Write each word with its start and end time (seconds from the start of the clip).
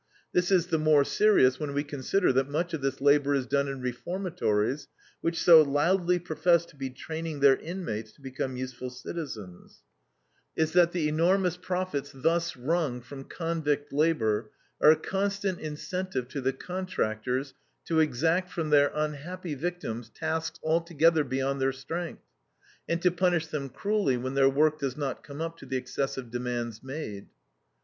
This 0.33 0.49
is 0.49 0.65
the 0.65 0.79
more 0.79 1.03
serious 1.03 1.59
when 1.59 1.73
we 1.75 1.83
consider 1.83 2.33
that 2.33 2.49
much 2.49 2.73
of 2.73 2.81
this 2.81 3.01
labor 3.01 3.35
is 3.35 3.45
done 3.45 3.67
in 3.67 3.81
reformatories, 3.81 4.87
which 5.21 5.37
so 5.39 5.61
loudly 5.61 6.17
profess 6.17 6.65
to 6.65 6.75
be 6.75 6.89
training 6.89 7.39
their 7.39 7.55
inmates 7.55 8.11
to 8.13 8.21
become 8.21 8.57
useful 8.57 8.89
citizens. 8.89 9.83
The 10.55 10.65
third, 10.65 10.65
and 10.65 10.65
most 10.65 10.71
important, 10.71 10.71
consideration 10.71 10.71
is 10.71 10.71
that 10.73 10.91
the 10.91 11.07
enormous 11.07 11.57
profits 11.57 12.11
thus 12.15 12.57
wrung 12.57 13.01
from 13.01 13.23
convict 13.25 13.93
labor 13.93 14.49
are 14.81 14.89
a 14.89 14.95
constant 14.95 15.59
incentive 15.59 16.27
to 16.29 16.41
the 16.41 16.53
contractors 16.53 17.53
to 17.85 17.99
exact 17.99 18.49
from 18.51 18.71
their 18.71 18.91
unhappy 18.95 19.53
victims 19.53 20.09
tasks 20.09 20.59
altogether 20.63 21.23
beyond 21.23 21.61
their 21.61 21.71
strength, 21.71 22.23
and 22.89 23.03
to 23.03 23.11
punish 23.11 23.45
them 23.45 23.69
cruelly 23.69 24.17
when 24.17 24.33
their 24.33 24.49
work 24.49 24.79
does 24.79 24.97
not 24.97 25.21
come 25.23 25.41
up 25.41 25.57
to 25.59 25.67
the 25.67 25.77
excessive 25.77 26.31
demands 26.31 26.81
made. 26.81 27.27